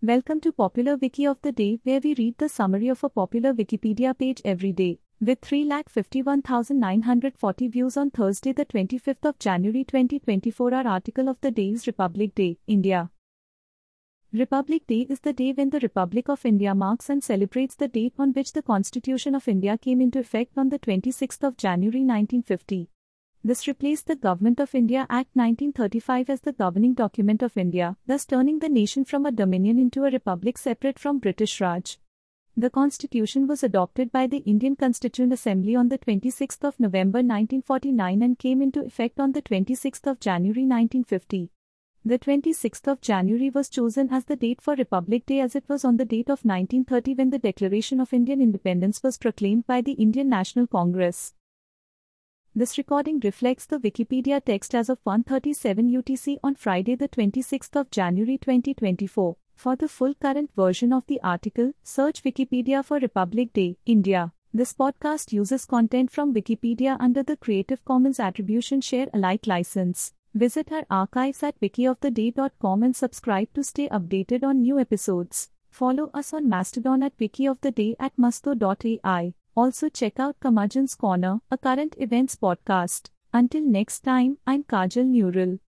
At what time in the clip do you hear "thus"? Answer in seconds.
28.06-28.26